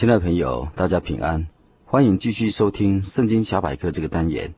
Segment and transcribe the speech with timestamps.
[0.00, 1.46] 亲爱的朋友，大家平安，
[1.84, 4.50] 欢迎继续收听《圣经小百科》这个单元。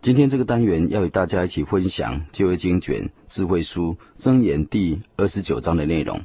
[0.00, 6.20] 今天这个单元要与大家一起分享旧约经卷智慧书箴言第二十九章的内容。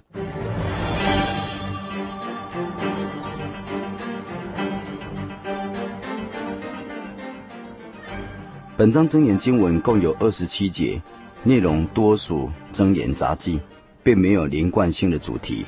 [8.78, 11.02] 本章箴言经文共有二十七节，
[11.44, 13.60] 内容多属箴言杂记，
[14.04, 15.66] 并没有连贯性的主题。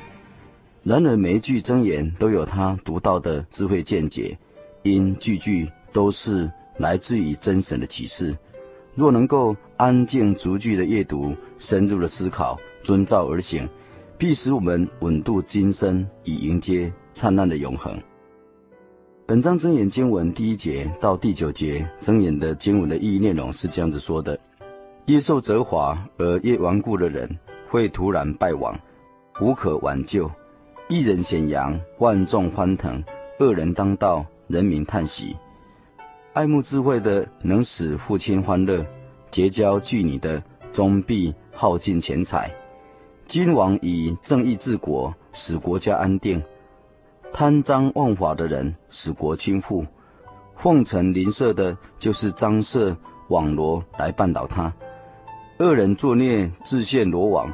[0.84, 4.36] 然而，每一句箴言都有他独到的智慧见解，
[4.82, 8.36] 因句句都是来自于真神的启示。
[8.94, 13.66] 若能够安静逐句的阅读，深入的思考，遵照而行，
[14.18, 17.98] 必使我们稳度今生，以迎接灿烂的永恒。
[19.24, 24.38] 本章真言经文第一节到第九节真言的经文的意义内容是这样子说的：
[25.06, 27.26] 越受责罚而越顽固的人，
[27.70, 28.78] 会突然败亡，
[29.40, 30.30] 无可挽救。
[30.88, 33.02] 一人显扬，万众欢腾；
[33.38, 35.34] 恶人当道，人民叹息。
[36.34, 38.84] 爱慕智慧的，能使父亲欢乐；
[39.30, 42.54] 结交巨女的，终必耗尽钱财。
[43.26, 46.38] 君王以正义治国，使国家安定；
[47.32, 49.86] 贪赃枉法的人，使国倾覆。
[50.58, 52.94] 奉承邻舍的，就是张设
[53.28, 54.70] 网罗来绊倒他。
[55.60, 57.48] 恶人作孽，自陷罗网；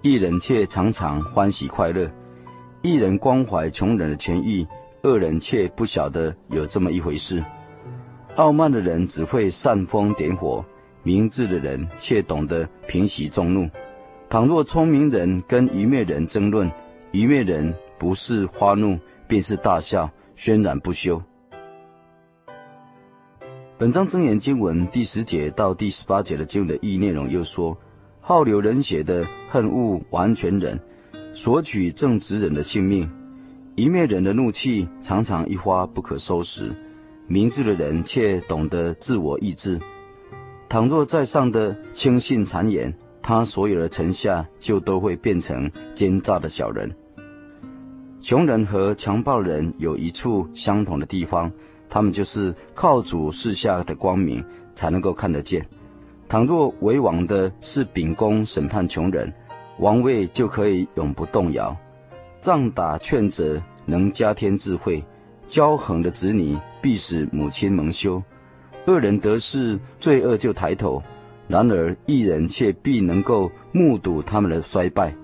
[0.00, 2.10] 一人却常常欢喜快乐。
[2.82, 4.66] 一人关怀穷人的权益，
[5.02, 7.44] 恶人却不晓得有这么一回事。
[8.36, 10.64] 傲慢的人只会煽风点火，
[11.02, 13.68] 明智的人却懂得平息众怒。
[14.30, 16.72] 倘若聪明人跟愚昧人争论，
[17.12, 18.98] 愚昧人不是发怒，
[19.28, 21.20] 便是大笑，喧然不休。
[23.76, 27.76] 本章真言经文第十节到第十八节的经文的意义内容又说：
[28.22, 30.80] 好流人血的恨恶完全人。
[31.32, 33.08] 索取正直人的性命，
[33.76, 36.74] 愚昧人的怒气常常一发不可收拾，
[37.28, 39.78] 明智的人却懂得自我抑制。
[40.68, 42.92] 倘若在上的轻信谗言，
[43.22, 46.90] 他所有的臣下就都会变成奸诈的小人。
[48.20, 51.50] 穷人和强暴人有一处相同的地方，
[51.88, 55.66] 他们就是靠主赐下的光明才能够看得见。
[56.28, 59.32] 倘若为王的是秉公审判穷人，
[59.80, 61.74] 王位就可以永不动摇，
[62.38, 65.02] 杖打劝责能加添智慧，
[65.48, 68.22] 骄横的子女必使母亲蒙羞，
[68.86, 71.02] 恶人得势，罪恶就抬头，
[71.48, 75.14] 然而一人却必能够目睹他们的衰败。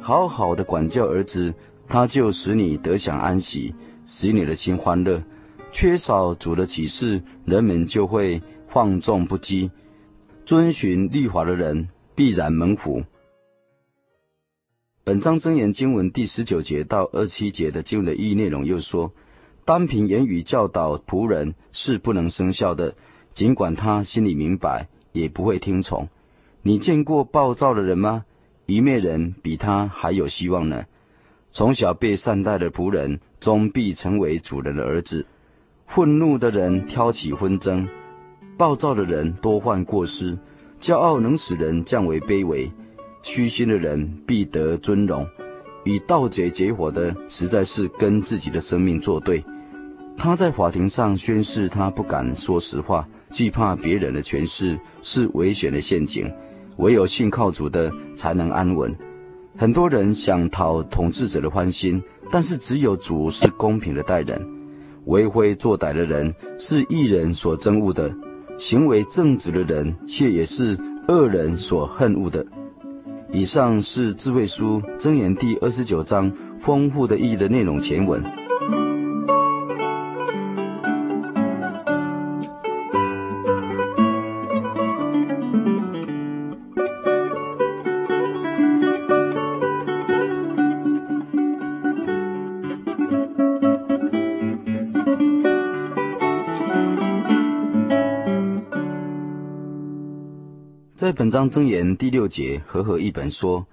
[0.00, 1.52] 好好的管教儿子，
[1.86, 3.74] 他就使你得享安息，
[4.06, 5.22] 使你的心欢乐。
[5.70, 9.70] 缺少主的启示，人们就会放纵不羁。
[10.46, 13.02] 遵循律法的人必然蒙福。
[15.06, 19.12] 本章真言经文第十九节到二十七节的经文的意义内容又说：
[19.62, 22.94] 单凭言语教导仆人是不能生效的，
[23.30, 26.08] 尽管他心里明白，也不会听从。
[26.62, 28.24] 你见过暴躁的人吗？
[28.64, 30.86] 愚昧人比他还有希望呢。
[31.52, 35.26] 从小被善待的仆人，终必成为主人的儿子。
[35.86, 37.86] 愤怒的人挑起纷争，
[38.56, 40.38] 暴躁的人多犯过失，
[40.80, 42.72] 骄傲能使人降为卑微。
[43.24, 45.26] 虚心的人必得尊荣，
[45.84, 49.42] 与盗贼结伙的实在是跟自己的生命作对。
[50.14, 56.30] 他在法庭上宣誓，他不敢说实话，惧怕别人的权势是危险的陷阱。
[56.76, 58.94] 唯有信靠主的才能安稳。
[59.56, 64.38] 很多人想讨统治者的欢心，但是只有主是公平的待人。
[65.06, 68.14] 为非作歹的人是一人所憎恶的，
[68.58, 70.78] 行为正直的人却也是
[71.08, 72.46] 恶人所恨恶的。
[73.32, 78.22] 以上是智慧书箴言第二十九章丰富的意义的内容前文。
[101.04, 103.66] 在本章箴言第六节，和合一本说：“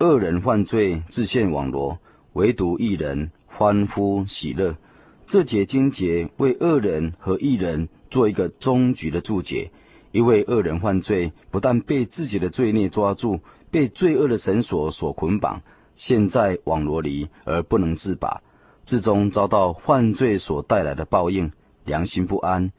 [0.00, 1.96] 恶人犯罪，自陷网罗；
[2.34, 4.76] 唯独一人欢呼喜乐。”
[5.24, 9.70] 这节经节为恶人和义人做一个终局的注解。
[10.12, 13.40] 因为恶人犯罪，不但被自己的罪孽抓住，
[13.70, 15.58] 被罪恶的绳索所捆绑，
[15.96, 18.42] 陷在网罗里而不能自拔，
[18.84, 21.50] 最终遭到犯罪所带来的报应，
[21.86, 22.70] 良心不安，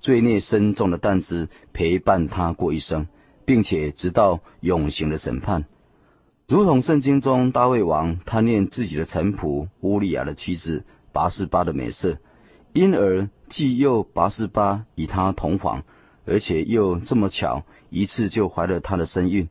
[0.00, 3.06] 罪孽深重的担子陪伴他过一生。
[3.48, 5.64] 并且直到永刑的审判，
[6.48, 10.84] 如同圣经中大卫王贪恋自己的臣仆乌利亚的妻子
[11.14, 12.14] 拔示巴的美色，
[12.74, 15.82] 因而既又拔示巴与他同房，
[16.26, 19.48] 而且又这么巧一次就怀了他的身孕。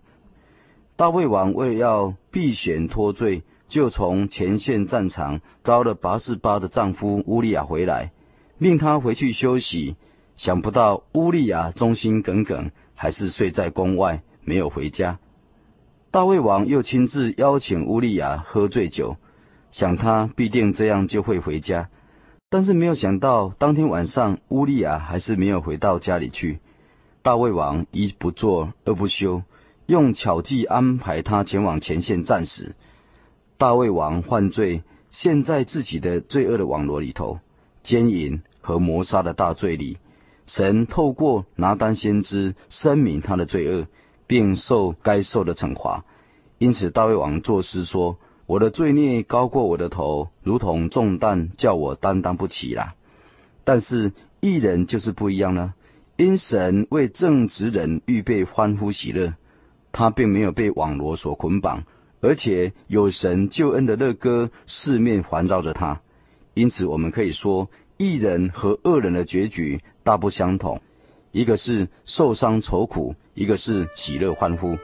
[0.95, 8.11] 大卫王为了要避嫌脱罪，就从前线战场招了拔示巴的丈夫乌利亚回来，
[8.59, 9.95] 命他回去休息。
[10.35, 12.69] 想不到乌利亚忠心耿耿。
[12.99, 15.17] 还是睡在宫外，没有回家。
[16.09, 19.15] 大卫王又亲自邀请乌利亚喝醉酒，
[19.69, 21.87] 想他必定这样就会回家。
[22.49, 26.59] 但是没有想到，当天晚上乌利亚还是没有回到家里去。
[27.21, 29.43] 大卫王一不做二不休，
[29.85, 32.73] 用巧计安排他前往前线战死。
[33.57, 37.37] 大卫王犯罪，陷在自己的罪恶的网罗里头，
[37.83, 39.97] 奸淫和谋杀的大罪里。
[40.47, 43.85] 神透过拿单先知声明他的罪恶，
[44.25, 46.03] 并受该受的惩罚。
[46.57, 48.17] 因此，大卫王作诗说
[48.47, 52.95] ：“我的罪孽高过我的头，如同重担，叫我担当不起啦。”
[53.63, 55.73] 但是异人就是不一样呢，
[56.15, 59.33] 因神为正直人预备欢呼喜乐，
[59.91, 61.83] 他并没有被网罗所捆绑，
[62.21, 65.99] 而且有神救恩的乐歌四面环绕着他。
[66.53, 70.79] 因此，我们可以说，义人和恶人的结局大不相同，
[71.31, 74.77] 一个是受伤愁苦，一个是喜乐欢呼。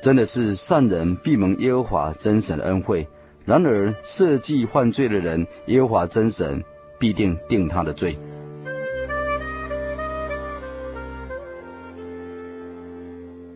[0.00, 3.06] 真的是善人必蒙耶和华真神的恩惠，
[3.44, 6.62] 然而设计犯罪的人，耶和华真神
[6.96, 8.16] 必定定他的罪。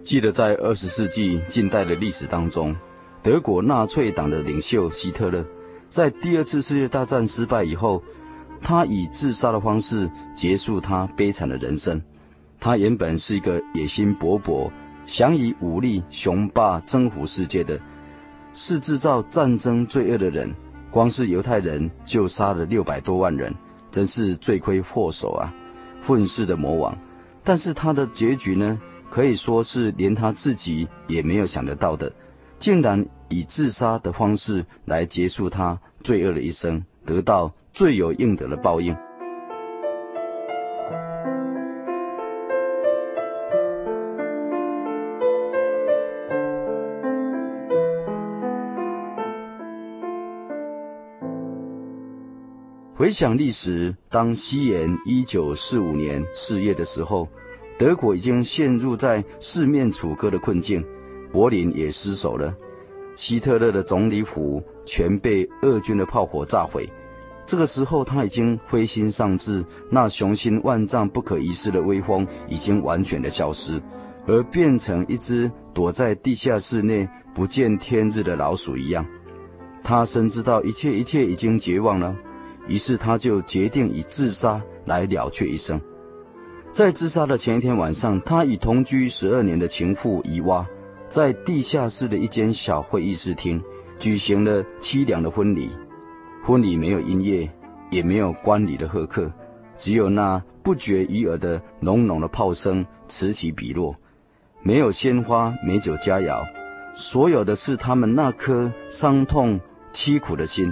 [0.03, 2.75] 记得在二十世纪近代的历史当中，
[3.23, 5.47] 德国纳粹党的领袖希特勒，
[5.89, 8.03] 在第二次世界大战失败以后。
[8.65, 12.01] 他以自杀的方式结束他悲惨的人生。
[12.59, 14.71] 他原本是一个野心勃勃、
[15.05, 17.79] 想以武力雄霸征服世界的，
[18.55, 20.51] 是制造战争罪恶的人。
[20.91, 23.55] 光是犹太人就杀了六百多万人，
[23.91, 25.53] 真是罪魁祸首啊！
[26.07, 26.97] 混世的魔王。
[27.43, 28.81] 但是他的结局呢，
[29.11, 32.11] 可以说是连他自己也没有想得到的，
[32.59, 37.53] 竟然以自杀的方式来结束他罪恶的一生，得到。
[37.75, 38.97] 罪有应得的报应。
[52.97, 57.29] 回想历史，当西元一九四五年四月的时候，
[57.77, 60.83] 德国已经陷入在四面楚歌的困境，
[61.33, 62.55] 柏林也失守了，
[63.17, 66.89] 希特勒的总理府全被俄军的炮火炸毁。
[67.47, 73.81] 这个时候，他已经灰心丧志，那雄心万丈、不可一世的威风已经完全的消失，
[74.27, 79.05] 而变成一只躲在地下室内不见天日的老鼠一样。
[79.83, 82.17] 他深知道一切一切已经绝望了，
[82.67, 85.79] 于是他就决定以自杀来了却一生。
[86.73, 90.67] 在自杀的前一天晚上，他与同居十二年的情妇伊娃，
[91.11, 93.63] 在地下室的一间小会议室厅
[93.99, 95.69] 举行了凄凉的婚礼。
[96.47, 97.51] 婚礼没有音乐，
[97.91, 99.33] 也没有观礼的贺客，
[99.79, 103.97] 只有那不绝于耳的隆隆的炮声此起彼落，
[104.61, 106.45] 没有鲜花，美酒佳肴，
[106.95, 109.59] 所有的是他们那颗伤痛
[109.91, 110.71] 凄苦的心。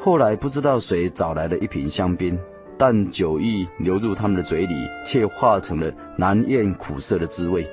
[0.00, 2.38] 后来不知道谁找来了一瓶香槟，
[2.78, 4.74] 但酒意流入他们的嘴里，
[5.04, 7.68] 却化成了难咽苦涩的滋味。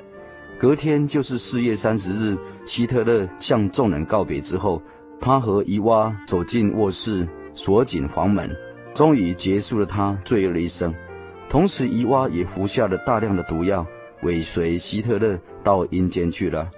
[0.58, 2.36] 隔天就是四月三十日，
[2.66, 4.82] 希特勒向众人告别之后。
[5.20, 8.50] 他和伊娃走进卧室，锁紧房门，
[8.94, 10.94] 终于结束了他罪恶的一生。
[11.48, 13.86] 同时，伊娃也服下了大量的毒药，
[14.22, 16.70] 尾随希特勒到阴间去了。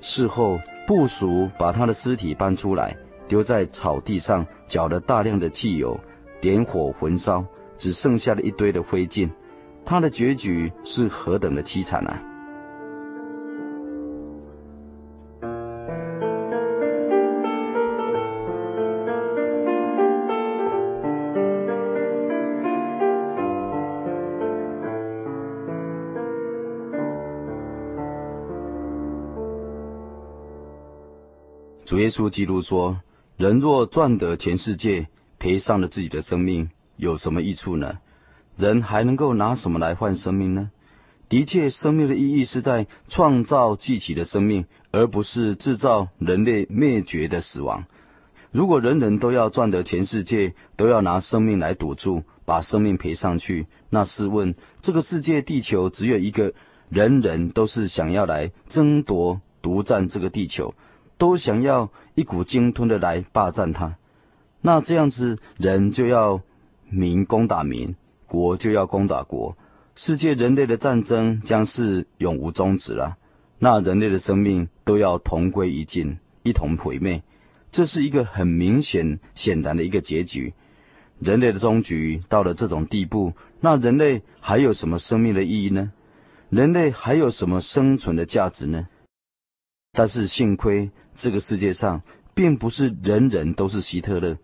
[0.00, 2.96] 事后，部属把他的尸体搬出来，
[3.28, 5.98] 丢在草地上，搅了大量的汽油，
[6.40, 7.44] 点火焚烧，
[7.76, 9.28] 只剩下了一堆的灰烬。
[9.84, 12.22] 他的结局是何等的凄惨啊！
[31.86, 33.00] 主耶稣基督说
[33.38, 35.06] ：“人若赚得全世界，
[35.38, 38.00] 赔上了自己的生命，有什么益处呢？
[38.56, 40.72] 人还能够拿什么来换生命呢？”
[41.30, 47.84] 的确，生命的意义是在创造自己的生命，而不是制造人类灭绝的死亡。
[48.50, 56.52] 如果人人都要赚得全世界，都要拿生命来赌注，把生命赔上去，那试问，这个世界地球只有一个，
[56.88, 60.74] 人人都是想要来争夺、独占这个地球，
[61.18, 63.96] 都想要一股鲸吞的来霸占它，
[64.60, 66.40] 那这样子，人就要
[66.88, 67.94] 民攻打民，
[68.26, 69.56] 国就要攻打国。
[69.94, 73.16] 世界人类的战争将是永无终止了，
[73.58, 77.22] 那人类的生命都要同归于尽，一同毁灭，
[77.70, 80.52] 这是一个很明显、显然的一个结局。
[81.18, 85.90] 人类的终局到了这种地步，那人类还有什么生命的意义呢？
[86.50, 88.86] 人类还有什么生存的价值呢？
[89.92, 92.00] 但是幸亏这个世界上
[92.34, 94.36] 并不是人人都是希特勒，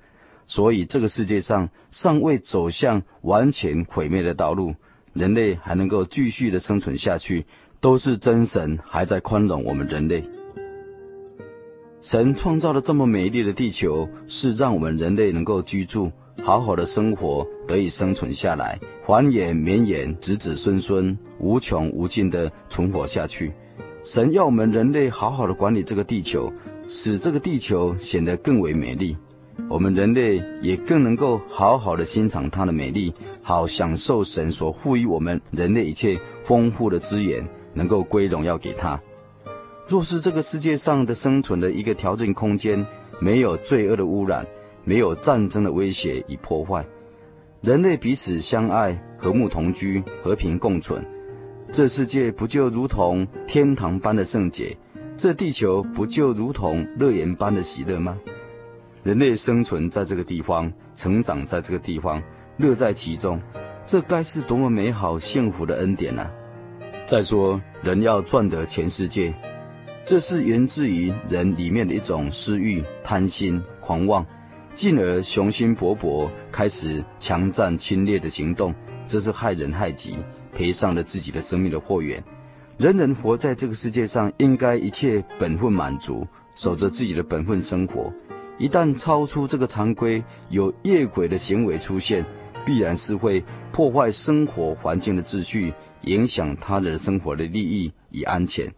[0.46, 4.74] 所以这个世界上尚未走向完全毁灭的道路。
[5.12, 7.44] 人类还能够继续的生存下去，
[7.80, 10.24] 都是真神还在宽容我们人类。
[12.00, 16.10] 神创造了这么美丽的地球，是让我们人类能够居住、
[16.42, 23.52] 好好的生活，得以生存下来，繁衍绵延，子子孙孙无穷无尽的存活下去。
[24.02, 26.52] 神要我们人类好好的管理这个地球，
[26.88, 29.16] 使这个地球显得更为美丽。
[29.68, 39.00] 我们人类也更能够好好的欣赏它的美丽，好享受神所赋予我们人类一切丰富的资源，能够归荣耀给他。
[39.86, 42.84] 若是这个世界上的生存的一个条件空间
[43.20, 44.44] 没有罪恶的污染，
[44.82, 46.84] 没有战争的威胁与破坏，
[47.60, 51.06] 人类彼此相爱、和睦同居、和平共存，
[51.72, 54.76] 这世界不就如同天堂般的圣洁？
[55.16, 58.20] 这地球不就如同乐园般的喜乐吗？
[59.02, 62.22] 人类生存在这个地方，成长在这个地方，
[62.58, 63.40] 乐在其中，
[63.86, 66.30] 这该是多么美好幸福的恩典啊！
[67.06, 69.32] 再说，人要赚得全世界，
[70.04, 74.26] 这是源自于人里面的一种私欲、贪心、狂妄，
[74.74, 78.74] 进而雄心勃勃，开始强占侵略的行动，
[79.06, 80.18] 这是害人害己，
[80.52, 82.22] 赔上了自己的生命的祸源。
[82.78, 88.12] 人人活在这个世界上，应该一切本分满足，守着自己的本分生活。
[88.58, 92.24] 一旦超出这个常规，有夜鬼的行为出现，
[92.64, 93.42] 必然是会
[93.72, 98.72] 破坏生活环境的秩序，影响他人生活的利益与安全，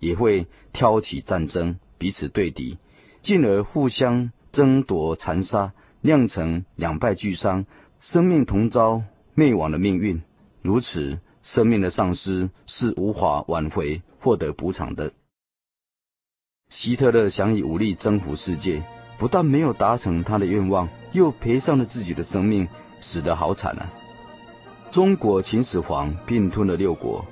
[0.00, 2.76] 也会挑起战争，彼此对敌，
[3.20, 7.64] 进而互相争夺残杀，酿成两败俱伤，
[8.00, 9.02] 生命同遭
[9.34, 10.20] 灭亡的命运。
[10.62, 15.12] 如此，生命的丧失是无法挽回、获得补偿的。
[16.68, 18.82] 希特勒想以武力征服世界。
[19.18, 22.66] 不但没有达成他的愿望，又赔上了自己的生命，
[22.98, 23.88] 死得好惨啊！
[24.90, 27.24] 中国秦始皇并吞了六国，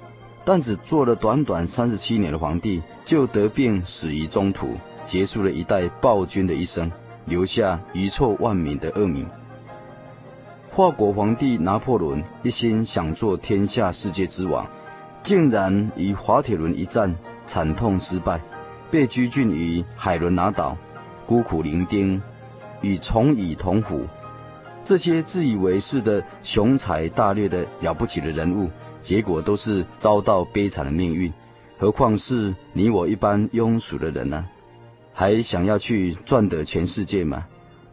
[0.45, 6.89] 但只做了短短三十七年的皇帝，就得病死于中途，结束了一代暴君的一生，
[7.25, 9.29] 留下遗臭万民的恶名。
[10.81, 14.67] 法国皇帝拿破仑一心想做天下世界之王，
[15.23, 18.41] 竟然与滑铁卢一战惨痛失败，
[18.91, 20.75] 被拘禁于海伦拿岛。
[21.27, 22.19] 孤苦伶仃，
[22.81, 24.07] 与虫蚁同腐，
[24.83, 28.71] 这些自以为是的雄才大略的了不起的人物，
[29.03, 31.31] 结果都是遭到悲惨的命运。
[31.77, 34.47] 何况是你我一般庸俗的人呢？
[35.13, 37.47] 还想要去赚得全世界吗？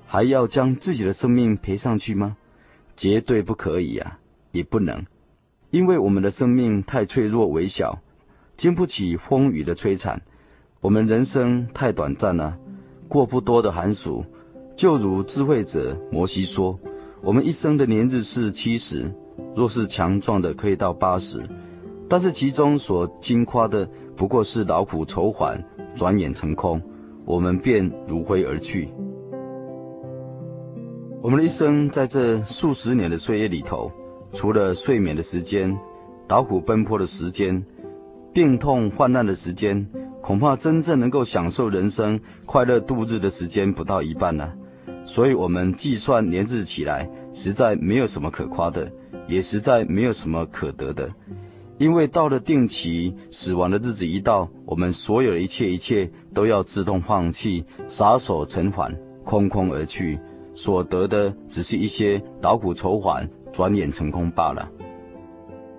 [0.05, 2.37] 还要将自己的生命赔上去吗？
[2.97, 4.19] 绝对不可以啊，
[4.51, 5.05] 也不能，
[5.69, 7.97] 因为我们的生命太脆弱微小，
[8.57, 10.19] 经不起风雨的摧残。
[10.81, 12.57] 我们人生太短暂了。
[13.07, 14.25] 过不多的寒暑，
[14.75, 16.77] 就如智慧者摩西说
[17.21, 19.13] ：“我们一生的年日是七十，
[19.55, 21.41] 若是强壮的，可以到八十，
[22.09, 25.63] 但是其中所经夸的不过是劳苦愁烦，
[25.95, 26.81] 转眼成空，
[27.25, 28.89] 我们便如飞而去。
[31.21, 33.91] 我们的一生在这数十年的岁月里头，
[34.33, 35.77] 除了睡眠的时间、
[36.29, 37.63] 劳苦奔波的时间、
[38.33, 39.85] 病痛患难的时间。”
[40.19, 44.53] 恐怕真正能够享受人生、快乐度日的时间不到一半了，
[45.05, 48.91] 所以我们计算年日起来，实在没有什么可夸的，
[49.25, 51.09] 也实在没有什么可得的，
[51.77, 58.93] 因为到了定期死亡的日子一到，我们所有的一切一切都要自动放弃，撒手尘寰，
[59.23, 60.19] 空空而去，
[60.57, 64.67] 所得的只是一些劳苦愁烦，转眼成空罢了。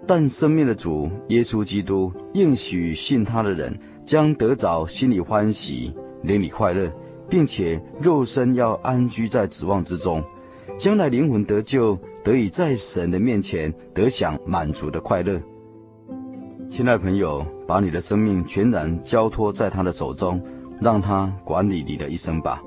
[0.06, 5.92] 但生命的主耶稣基督应许信他的人，将得着心里欢喜、
[6.23, 6.88] 灵里快乐，
[7.28, 10.23] 并且肉身要安居在指望之中，
[10.78, 15.42] 将来灵魂得救，得以在神的面前得享满足的快乐。
[16.70, 20.40] 亲爱的朋友，把你的生命全然交托在他的手中，
[20.80, 22.62] 让他管理你的一生吧。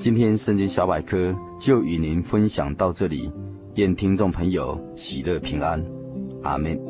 [0.00, 3.30] 今天圣经小百科就与您分享到这里，
[3.74, 5.84] 愿听众朋友喜乐平安，
[6.42, 6.89] 阿门。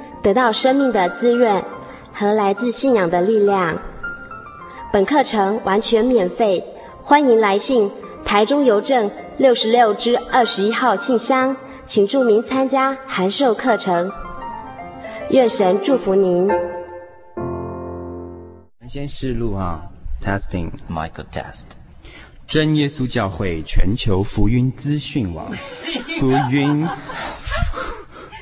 [0.23, 1.63] 得到生命的滋润
[2.13, 3.77] 和来自信仰的力量。
[4.93, 6.63] 本课程完全免费，
[7.01, 7.89] 欢迎来信
[8.25, 14.11] 台中邮政六十六支二十一号信箱，请注明参加函授课程。
[15.29, 16.49] 愿神祝福您。
[18.87, 19.81] 先试录啊
[20.21, 21.63] ，testing，Michael test。
[22.45, 25.49] 真耶稣教会全球福音资讯网，
[26.19, 26.85] 福音。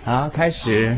[0.03, 0.97] 好，开始。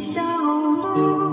[0.00, 1.29] 小路，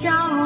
[0.00, 0.39] 笑。